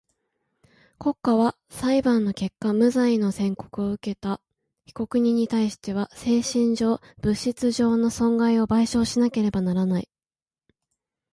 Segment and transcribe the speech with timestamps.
[0.97, 4.41] 国家は裁判の結果無罪の宣告をうけた
[4.87, 10.09] 被告人にたいしては精神上、物質上の損害を賠償しなければならない。